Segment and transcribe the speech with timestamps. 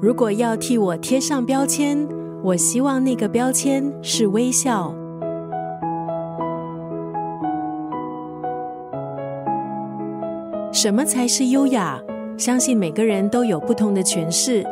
[0.00, 2.06] 如果要替我贴上标签，
[2.40, 4.94] 我希望那个标签是微笑。
[10.72, 12.00] 什么才是优雅？
[12.36, 14.64] 相信每个人都有不同的诠释。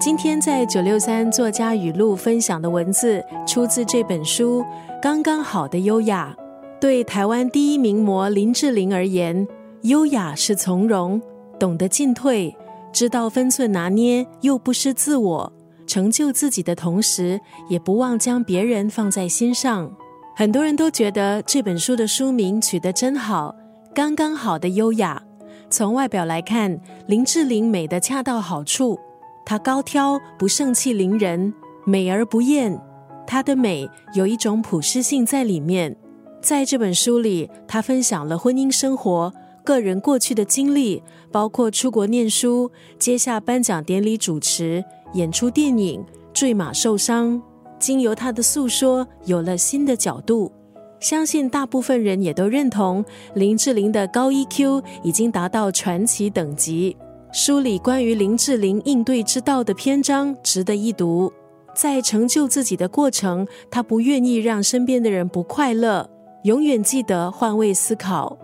[0.00, 4.60] 今天在九六三作家语录分享的文字，出自这本书
[5.00, 6.34] 《刚刚好的优雅》。
[6.80, 9.46] 对台湾第一名模林志玲而言，
[9.82, 11.22] 优雅是从容，
[11.56, 12.52] 懂得进退，
[12.92, 15.52] 知道分寸拿捏，又不失自我，
[15.86, 19.90] 成就自己的同时，也不忘将别人放在心上。
[20.36, 23.54] 很多人都觉得这本书的书名取得真好，
[23.94, 25.22] 《刚刚好的优雅》。
[25.70, 28.98] 从外表来看，林志玲美的恰到好处，
[29.44, 31.52] 她高挑不盛气凌人，
[31.84, 32.78] 美而不艳。
[33.26, 35.96] 她的美有一种普适性在里面。
[36.42, 39.32] 在这本书里，她分享了婚姻生活、
[39.64, 47.40] 个人过去的经历，包括出国念书、接下颁奖典礼主持、演出电影、坠马受伤。
[47.78, 50.52] 经由他的诉说，有了新的角度。
[51.00, 56.96] 相信大部分人也都认同林志玲的高 EQ 已经达到传奇等级。
[57.32, 61.32] 书里关于林志玲应对之道的篇章值得一读。
[61.74, 66.08] 在成就自己的过程，她不愿意让身边的人不快乐。
[66.44, 68.36] 永远记得换位思考，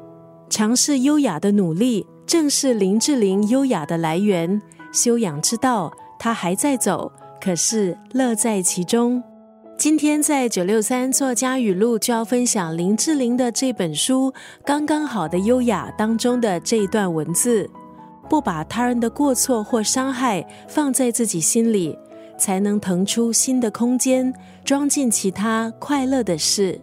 [0.51, 4.61] 尝试优雅的努力，正是林志玲优雅的来源。
[4.93, 9.23] 修养之道，她还在走，可是乐在其中。
[9.77, 14.33] 今天在九六三作家语录就要分享林志玲的这本书
[14.65, 17.69] 《刚刚好的优雅》当中的这一段文字：
[18.29, 21.97] 不把他人的过错或伤害放在自己心里，
[22.37, 26.81] 才能腾出新的空间，装进其他快乐的事。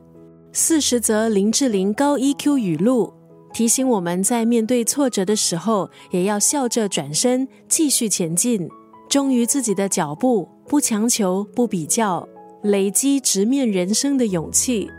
[0.53, 3.11] 四十则林志玲高 EQ 语录，
[3.55, 8.69] 提醒我们在面对挫折的时候，也要笑着转身，继续前进，
[9.07, 12.27] 忠于自己的脚步，不强求，不比较，
[12.63, 14.91] 累积直面人生的勇气，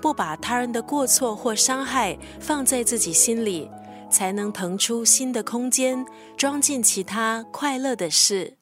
[0.00, 3.68] 不把他人的过错或伤害放在自己心里，
[4.08, 6.06] 才能腾出新的空间，
[6.36, 8.58] 装进其他快乐的事。